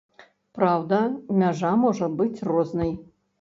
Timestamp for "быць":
2.23-2.43